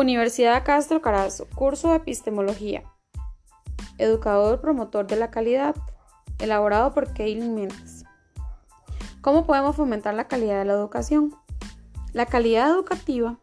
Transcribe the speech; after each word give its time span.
Universidad 0.00 0.64
Castro 0.64 1.02
Carazo, 1.02 1.46
curso 1.54 1.90
de 1.90 1.96
epistemología. 1.96 2.84
Educador 3.98 4.62
promotor 4.62 5.06
de 5.06 5.16
la 5.16 5.30
calidad, 5.30 5.76
elaborado 6.38 6.94
por 6.94 7.12
Kaylin 7.12 7.54
Méndez. 7.54 8.04
¿Cómo 9.20 9.44
podemos 9.44 9.76
fomentar 9.76 10.14
la 10.14 10.26
calidad 10.26 10.58
de 10.58 10.64
la 10.64 10.72
educación? 10.72 11.36
La 12.14 12.24
calidad 12.24 12.70
educativa 12.70 13.40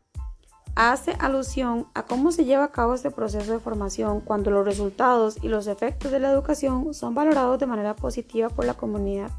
hace 0.73 1.15
alusión 1.19 1.85
a 1.93 2.07
cómo 2.07 2.31
se 2.31 2.45
lleva 2.45 2.63
a 2.63 2.71
cabo 2.71 2.95
este 2.95 3.11
proceso 3.11 3.51
de 3.51 3.59
formación 3.59 4.21
cuando 4.21 4.49
los 4.49 4.65
resultados 4.65 5.37
y 5.43 5.49
los 5.49 5.67
efectos 5.67 6.11
de 6.11 6.19
la 6.19 6.31
educación 6.31 6.95
son 6.95 7.13
valorados 7.13 7.59
de 7.59 7.67
manera 7.67 7.95
positiva 7.95 8.49
por 8.49 8.65
la 8.65 8.73
comunidad. 8.73 9.29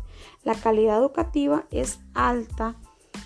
La 0.45 0.55
calidad 0.55 0.99
educativa 0.99 1.65
es 1.73 1.99
alta 2.15 2.77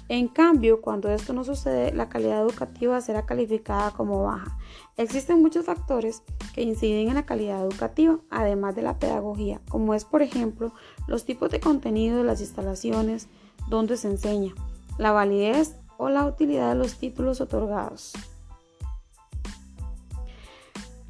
en 0.09 0.29
cambio, 0.29 0.83
cuando 0.83 1.09
esto 1.09 1.33
no 1.33 1.43
sucede, 1.43 1.93
la 1.93 2.09
calidad 2.09 2.43
educativa 2.43 3.01
será 3.01 3.25
calificada 3.25 3.93
como 3.93 4.23
baja. 4.23 4.59
Existen 4.97 5.41
muchos 5.41 5.65
factores 5.65 6.23
que 6.55 6.63
inciden 6.63 7.09
en 7.09 7.15
la 7.15 7.25
calidad 7.25 7.63
educativa, 7.63 8.19
además 8.31 8.75
de 8.75 8.83
la 8.83 8.99
pedagogía, 8.99 9.61
como 9.71 9.95
es, 9.95 10.05
por 10.05 10.21
ejemplo, 10.21 10.75
los 11.07 11.25
tipos 11.25 11.51
de 11.51 11.61
contenido 11.61 12.19
de 12.19 12.25
las 12.25 12.41
instalaciones 12.41 13.29
donde 13.69 13.97
se 13.97 14.09
enseña, 14.09 14.53
la 14.99 15.13
validez 15.13 15.77
o 15.97 16.09
la 16.09 16.27
utilidad 16.27 16.71
de 16.71 16.75
los 16.75 16.99
títulos 16.99 17.41
otorgados. 17.41 18.13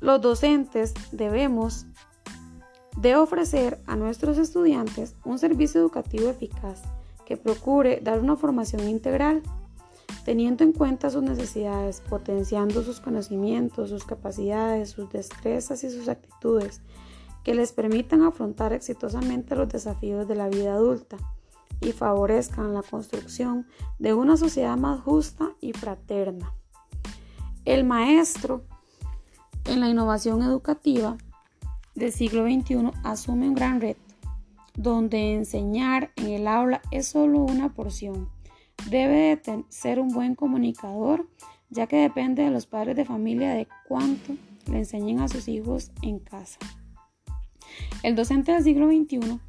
Los 0.01 0.21
docentes 0.21 0.95
debemos 1.13 1.87
de 2.97 3.17
ofrecer 3.17 3.81
a 3.87 3.97
nuestros 3.97 4.39
estudiantes 4.39 5.17
un 5.25 5.39
servicio 5.39 5.81
educativo 5.81 6.29
eficaz 6.29 6.83
que 7.33 7.39
procure 7.39 7.99
dar 8.03 8.21
una 8.21 8.37
formación 8.37 8.87
integral, 8.91 9.43
teniendo 10.27 10.65
en 10.65 10.73
cuenta 10.73 11.09
sus 11.09 11.23
necesidades, 11.23 12.03
potenciando 12.03 12.83
sus 12.83 13.01
conocimientos, 13.01 13.89
sus 13.89 14.05
capacidades, 14.05 14.91
sus 14.91 15.11
destrezas 15.11 15.83
y 15.83 15.89
sus 15.89 16.11
actitudes, 16.11 16.83
que 17.43 17.55
les 17.55 17.73
permitan 17.73 18.21
afrontar 18.21 18.75
exitosamente 18.75 19.57
los 19.57 19.71
desafíos 19.71 20.29
de 20.29 20.35
la 20.35 20.51
vida 20.51 20.75
adulta 20.75 21.17
y 21.81 21.93
favorezcan 21.93 22.75
la 22.75 22.83
construcción 22.83 23.67
de 23.99 24.13
una 24.13 24.37
sociedad 24.37 24.77
más 24.77 25.01
justa 25.01 25.53
y 25.63 25.73
fraterna. 25.73 26.53
El 27.65 27.85
maestro 27.85 28.63
en 29.65 29.81
la 29.81 29.89
innovación 29.89 30.43
educativa 30.43 31.17
del 31.95 32.13
siglo 32.13 32.45
XXI 32.45 32.91
asume 33.05 33.49
un 33.49 33.55
gran 33.55 33.81
reto 33.81 34.12
donde 34.75 35.35
enseñar 35.35 36.13
en 36.17 36.29
el 36.29 36.49
aula 36.49 36.83
es 36.91 37.09
solo 37.09 37.41
una 37.41 37.75
porción. 37.75 38.29
Debe 38.89 39.37
de 39.37 39.65
ser 39.69 40.01
un 40.01 40.09
buen 40.09 40.35
comunicador, 40.35 41.29
ya 41.71 41.87
que 41.87 41.97
depende 41.97 42.43
de 42.43 42.51
los 42.51 42.67
padres 42.67 42.97
de 42.97 43.05
familia 43.05 43.55
de 43.55 43.69
cuánto 43.87 44.35
le 44.71 44.79
enseñen 44.79 45.21
a 45.21 45.29
sus 45.29 45.49
hijos 45.49 45.93
en 46.03 46.19
casa. 46.19 46.59
El 48.03 48.17
docente 48.17 48.53
del 48.53 48.65
siglo 48.65 48.89
XXI 48.89 49.41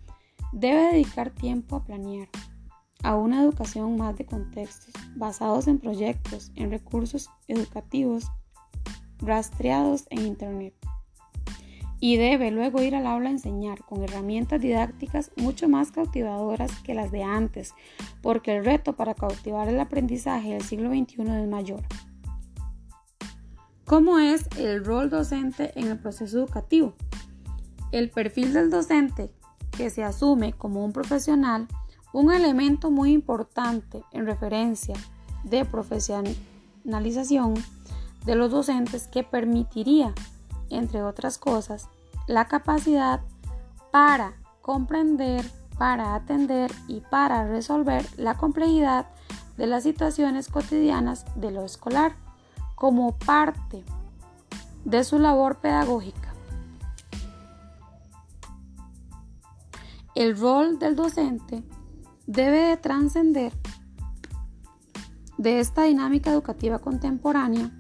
debe 0.52 0.94
dedicar 0.94 1.32
tiempo 1.32 1.76
a 1.76 1.84
planear, 1.84 2.30
a 3.04 3.16
una 3.16 3.42
educación 3.42 3.98
más 3.98 4.16
de 4.16 4.26
contextos, 4.26 4.94
basados 5.16 5.68
en 5.68 5.80
proyectos, 5.80 6.52
en 6.56 6.70
recursos 6.72 7.30
educativos 7.48 8.32
rastreados 9.20 10.06
en 10.10 10.26
Internet 10.26 10.83
y 12.06 12.18
debe 12.18 12.52
luego 12.52 12.82
ir 12.82 12.98
al 12.98 13.08
aula 13.08 13.30
a 13.30 13.32
enseñar 13.32 13.82
con 13.86 14.04
herramientas 14.04 14.60
didácticas 14.60 15.32
mucho 15.38 15.70
más 15.70 15.94
cautivadoras 15.94 16.70
que 16.82 16.94
las 16.94 17.14
de 17.14 17.24
antes, 17.24 17.74
porque 18.22 18.58
el 18.58 18.66
reto 18.66 18.98
para 18.98 19.14
cautivar 19.14 19.70
el 19.70 19.80
aprendizaje 19.80 20.50
del 20.50 20.64
siglo 20.64 20.90
XXI 20.90 21.22
es 21.22 21.48
mayor. 21.48 21.82
¿Cómo 23.86 24.20
es 24.20 24.50
el 24.58 24.84
rol 24.84 25.10
docente 25.10 25.72
en 25.80 25.88
el 25.88 25.98
proceso 25.98 26.40
educativo? 26.40 26.94
El 27.94 28.10
perfil 28.10 28.52
del 28.52 28.70
docente, 28.70 29.32
que 29.72 29.90
se 29.90 30.04
asume 30.04 30.52
como 30.52 30.84
un 30.84 30.92
profesional, 30.92 31.70
un 32.12 32.34
elemento 32.34 32.92
muy 32.92 33.14
importante 33.14 34.04
en 34.12 34.26
referencia 34.26 34.96
de 35.46 35.64
profesionalización 35.64 37.54
de 38.26 38.36
los 38.36 38.52
docentes 38.52 39.08
que 39.08 39.24
permitiría 39.24 40.14
entre 40.74 41.04
otras 41.04 41.38
cosas, 41.38 41.88
la 42.28 42.46
capacidad 42.46 43.22
para 43.92 44.34
comprender, 44.62 45.46
para 45.78 46.16
atender 46.16 46.72
y 46.88 47.02
para 47.02 47.48
resolver 47.48 48.06
la 48.18 48.36
complejidad 48.36 49.08
de 49.58 49.68
las 49.68 49.84
situaciones 49.84 50.48
cotidianas 50.48 51.26
de 51.36 51.52
lo 51.52 51.64
escolar 51.64 52.16
como 52.76 53.18
parte 53.18 53.84
de 54.86 55.04
su 55.04 55.20
labor 55.20 55.58
pedagógica. 55.58 56.34
El 60.16 60.38
rol 60.38 60.80
del 60.80 60.96
docente 60.96 61.64
debe 62.28 62.68
de 62.68 62.78
trascender 62.78 63.54
de 65.38 65.60
esta 65.60 65.84
dinámica 65.84 66.32
educativa 66.32 66.80
contemporánea 66.80 67.72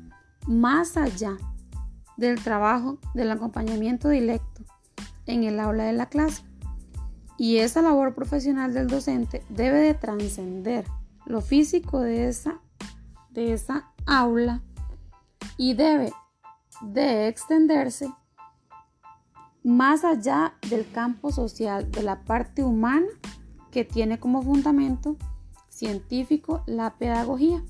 más 0.47 0.97
allá 0.97 1.37
del 2.17 2.43
trabajo 2.43 2.99
del 3.13 3.31
acompañamiento 3.31 4.09
directo 4.09 4.63
en 5.25 5.43
el 5.43 5.59
aula 5.59 5.85
de 5.85 5.93
la 5.93 6.07
clase. 6.07 6.43
Y 7.37 7.57
esa 7.57 7.81
labor 7.81 8.13
profesional 8.13 8.73
del 8.73 8.87
docente 8.87 9.43
debe 9.49 9.79
de 9.79 9.93
trascender 9.93 10.85
lo 11.25 11.41
físico 11.41 11.99
de 11.99 12.27
esa, 12.27 12.59
de 13.31 13.53
esa 13.53 13.91
aula 14.05 14.61
y 15.57 15.73
debe 15.73 16.13
de 16.81 17.27
extenderse 17.27 18.11
más 19.63 20.03
allá 20.03 20.55
del 20.69 20.89
campo 20.91 21.31
social, 21.31 21.89
de 21.89 22.03
la 22.03 22.23
parte 22.23 22.63
humana 22.63 23.07
que 23.71 23.85
tiene 23.85 24.19
como 24.19 24.41
fundamento 24.41 25.15
científico 25.69 26.63
la 26.67 26.97
pedagogía. 26.97 27.63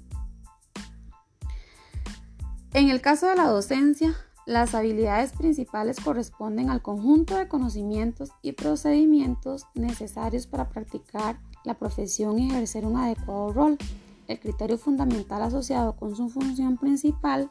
En 2.73 2.89
el 2.89 3.01
caso 3.01 3.27
de 3.27 3.35
la 3.35 3.45
docencia, 3.45 4.15
las 4.45 4.75
habilidades 4.75 5.31
principales 5.31 5.99
corresponden 5.99 6.69
al 6.69 6.81
conjunto 6.81 7.37
de 7.37 7.47
conocimientos 7.47 8.31
y 8.41 8.53
procedimientos 8.53 9.67
necesarios 9.73 10.47
para 10.47 10.69
practicar 10.69 11.39
la 11.63 11.75
profesión 11.75 12.39
y 12.39 12.49
ejercer 12.49 12.85
un 12.85 12.97
adecuado 12.97 13.53
rol. 13.53 13.77
El 14.27 14.39
criterio 14.39 14.77
fundamental 14.77 15.41
asociado 15.41 15.95
con 15.95 16.15
su 16.15 16.29
función 16.29 16.77
principal 16.77 17.49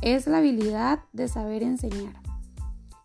es 0.00 0.26
la 0.26 0.38
habilidad 0.38 1.00
de 1.12 1.28
saber 1.28 1.62
enseñar. 1.62 2.20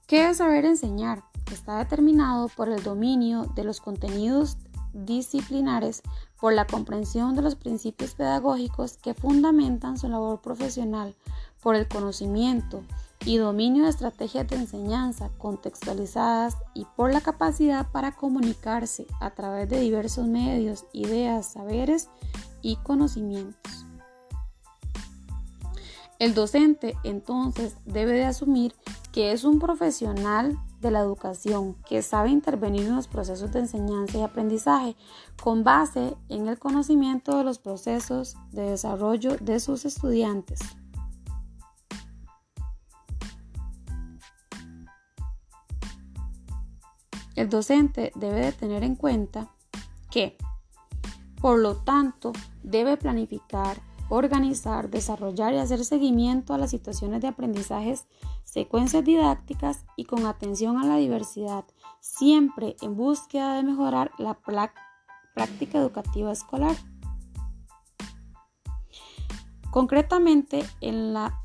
¿Qué 0.08 0.30
es 0.30 0.38
saber 0.38 0.66
enseñar? 0.66 1.24
Está 1.52 1.78
determinado 1.78 2.50
por 2.50 2.70
el 2.70 2.82
dominio 2.84 3.46
de 3.56 3.64
los 3.64 3.80
contenidos 3.80 4.58
disciplinares, 4.94 6.02
por 6.40 6.54
la 6.54 6.66
comprensión 6.66 7.36
de 7.36 7.42
los 7.42 7.56
principios 7.56 8.16
pedagógicos 8.16 8.98
que 8.98 9.14
fundamentan 9.14 9.98
su 9.98 10.08
labor 10.08 10.42
profesional, 10.42 11.16
por 11.62 11.76
el 11.76 11.88
conocimiento 11.88 12.84
y 13.26 13.38
dominio 13.38 13.84
de 13.84 13.90
estrategias 13.90 14.48
de 14.48 14.56
enseñanza 14.56 15.30
contextualizadas 15.38 16.58
y 16.74 16.86
por 16.96 17.12
la 17.12 17.22
capacidad 17.22 17.88
para 17.92 18.14
comunicarse 18.14 19.08
a 19.20 19.32
través 19.32 19.68
de 19.70 19.80
diversos 19.80 20.28
medios, 20.28 20.86
ideas, 20.94 21.54
saberes 21.54 22.10
y 22.62 22.78
conocimientos. 22.78 23.86
El 26.20 26.34
docente 26.34 26.98
entonces 27.04 27.76
debe 27.86 28.14
de 28.14 28.26
asumir 28.26 28.74
que 29.12 29.32
es 29.32 29.44
un 29.44 29.60
profesional 29.60 30.58
de 30.82 30.92
la 30.92 31.00
educación 31.00 31.76
que 31.88 32.02
sabe 32.02 32.30
intervenir 32.30 32.84
en 32.84 32.96
los 32.96 33.08
procesos 33.08 33.52
de 33.52 33.60
enseñanza 33.60 34.18
y 34.18 34.22
aprendizaje 34.22 34.96
con 35.42 35.64
base 35.64 36.16
en 36.30 36.48
el 36.48 36.58
conocimiento 36.58 37.38
de 37.38 37.44
los 37.44 37.60
procesos 37.60 38.36
de 38.52 38.72
desarrollo 38.72 39.38
de 39.38 39.60
sus 39.60 39.86
estudiantes. 39.86 40.60
El 47.38 47.50
docente 47.50 48.12
debe 48.16 48.48
de 48.48 48.52
tener 48.52 48.84
en 48.84 48.96
cuenta 48.96 49.48
que, 50.10 50.36
por 51.40 51.60
lo 51.60 51.76
tanto, 51.76 52.34
debe 52.64 52.98
planificar, 52.98 53.78
organizar, 54.10 54.90
desarrollar 54.90 55.54
y 55.54 55.58
hacer 55.58 55.86
seguimiento 55.86 56.56
a 56.56 56.58
las 56.58 56.72
situaciones 56.72 57.22
de 57.22 57.28
aprendizajes, 57.28 58.08
secuencias 58.44 59.06
didácticas 59.06 59.86
y 59.96 60.06
con 60.06 60.26
atención 60.26 60.80
a 60.80 60.88
la 60.88 60.98
diversidad, 60.98 61.64
siempre 62.00 62.76
en 62.82 62.98
búsqueda 62.98 63.54
de 63.54 63.62
mejorar 63.62 64.10
la 64.18 64.40
práctica 65.36 65.78
educativa 65.78 66.32
escolar. 66.32 66.76
Concretamente, 69.70 70.66
en 70.82 71.14
la 71.14 71.40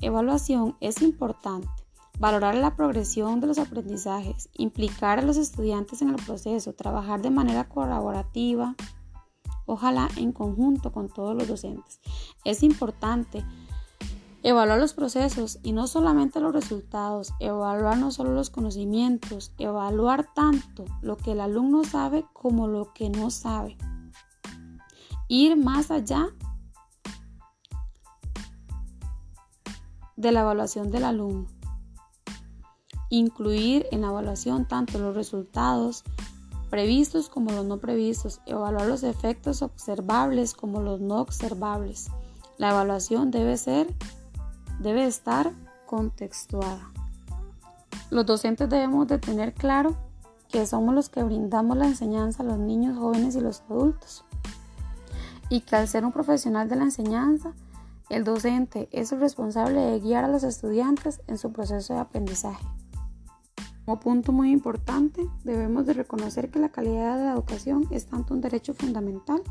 evaluación 0.00 0.74
es 0.80 1.02
importante 1.02 1.81
valorar 2.22 2.54
la 2.54 2.76
progresión 2.76 3.40
de 3.40 3.48
los 3.48 3.58
aprendizajes, 3.58 4.48
implicar 4.52 5.18
a 5.18 5.22
los 5.22 5.36
estudiantes 5.36 6.02
en 6.02 6.10
el 6.10 6.24
proceso, 6.24 6.72
trabajar 6.72 7.20
de 7.20 7.30
manera 7.30 7.68
colaborativa, 7.68 8.76
ojalá 9.66 10.08
en 10.16 10.30
conjunto 10.30 10.92
con 10.92 11.08
todos 11.08 11.34
los 11.34 11.48
docentes. 11.48 12.00
Es 12.44 12.62
importante 12.62 13.44
Evaluar 14.44 14.80
los 14.80 14.92
procesos 14.92 15.60
y 15.62 15.70
no 15.70 15.86
solamente 15.86 16.40
los 16.40 16.52
resultados, 16.52 17.32
evaluar 17.38 17.96
no 17.96 18.10
solo 18.10 18.34
los 18.34 18.50
conocimientos, 18.50 19.52
evaluar 19.56 20.26
tanto 20.34 20.84
lo 21.00 21.16
que 21.16 21.30
el 21.30 21.40
alumno 21.40 21.84
sabe 21.84 22.24
como 22.32 22.66
lo 22.66 22.92
que 22.92 23.08
no 23.08 23.30
sabe. 23.30 23.76
Ir 25.28 25.56
más 25.56 25.92
allá 25.92 26.30
de 30.16 30.32
la 30.32 30.40
evaluación 30.40 30.90
del 30.90 31.04
alumno. 31.04 31.46
Incluir 33.12 33.86
en 33.90 34.00
la 34.00 34.06
evaluación 34.06 34.64
tanto 34.64 34.98
los 34.98 35.14
resultados 35.14 36.02
previstos 36.70 37.28
como 37.28 37.52
los 37.52 37.66
no 37.66 37.76
previstos. 37.76 38.40
Evaluar 38.46 38.86
los 38.86 39.02
efectos 39.02 39.60
observables 39.60 40.54
como 40.54 40.80
los 40.80 40.98
no 40.98 41.20
observables. 41.20 42.06
La 42.56 42.70
evaluación 42.70 43.30
debe 43.30 43.58
ser 43.58 43.94
debe 44.80 45.06
estar 45.06 45.52
contextuada. 45.84 46.90
Los 48.08 48.24
docentes 48.24 48.70
debemos 48.70 49.06
de 49.08 49.18
tener 49.18 49.52
claro 49.52 49.94
que 50.48 50.64
somos 50.64 50.94
los 50.94 51.10
que 51.10 51.22
brindamos 51.22 51.76
la 51.76 51.88
enseñanza 51.88 52.42
a 52.42 52.46
los 52.46 52.56
niños, 52.56 52.96
jóvenes 52.96 53.36
y 53.36 53.40
los 53.40 53.60
adultos. 53.68 54.24
Y 55.50 55.60
que 55.60 55.76
al 55.76 55.86
ser 55.86 56.06
un 56.06 56.12
profesional 56.12 56.70
de 56.70 56.76
la 56.76 56.84
enseñanza, 56.84 57.52
el 58.08 58.24
docente 58.24 58.88
es 58.90 59.12
el 59.12 59.20
responsable 59.20 59.80
de 59.82 60.00
guiar 60.00 60.24
a 60.24 60.28
los 60.28 60.44
estudiantes 60.44 61.20
en 61.26 61.36
su 61.36 61.52
proceso 61.52 61.92
de 61.92 62.00
aprendizaje. 62.00 62.64
Como 63.84 63.98
punto 63.98 64.30
muy 64.30 64.52
importante, 64.52 65.28
debemos 65.42 65.86
de 65.86 65.94
reconocer 65.94 66.50
que 66.50 66.60
la 66.60 66.68
calidad 66.68 67.18
de 67.18 67.24
la 67.24 67.32
educación 67.32 67.88
es 67.90 68.06
tanto 68.06 68.32
un 68.32 68.40
derecho 68.40 68.74
fundamental, 68.74 69.42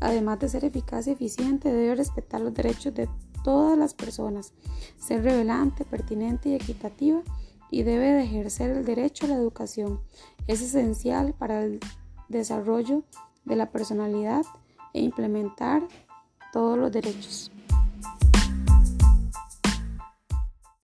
además 0.00 0.38
de 0.38 0.50
ser 0.50 0.66
eficaz 0.66 1.06
y 1.06 1.12
eficiente, 1.12 1.72
debe 1.72 1.94
respetar 1.94 2.42
los 2.42 2.52
derechos 2.52 2.92
de 2.94 3.08
todas 3.42 3.78
las 3.78 3.94
personas, 3.94 4.52
ser 4.98 5.22
revelante, 5.24 5.86
pertinente 5.86 6.50
y 6.50 6.54
equitativa 6.54 7.22
y 7.70 7.82
debe 7.82 8.12
de 8.12 8.24
ejercer 8.24 8.70
el 8.70 8.84
derecho 8.84 9.24
a 9.24 9.30
la 9.30 9.36
educación. 9.36 10.00
Es 10.46 10.60
esencial 10.60 11.32
para 11.32 11.64
el 11.64 11.80
desarrollo 12.28 13.02
de 13.46 13.56
la 13.56 13.70
personalidad 13.70 14.44
e 14.92 15.00
implementar 15.00 15.86
todos 16.52 16.78
los 16.78 16.92
derechos. 16.92 17.50